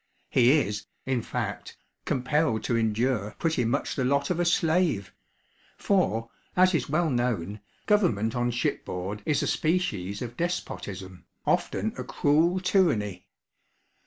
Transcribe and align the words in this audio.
He 0.31 0.53
is, 0.53 0.87
in 1.05 1.21
fact, 1.21 1.77
compelled 2.05 2.63
to 2.63 2.75
endure 2.75 3.35
pretty 3.37 3.65
much 3.65 3.95
the 3.95 4.03
lot 4.03 4.31
of 4.31 4.39
a 4.39 4.45
slave; 4.45 5.13
for, 5.77 6.31
as 6.57 6.73
is 6.73 6.89
well 6.89 7.11
known, 7.11 7.59
government 7.85 8.33
on 8.35 8.49
shipboard 8.49 9.21
is 9.27 9.43
a 9.43 9.47
species 9.47 10.23
of 10.23 10.35
despotism, 10.35 11.25
often 11.45 11.93
a 11.99 12.03
cruel 12.03 12.59
tyranny. 12.59 13.27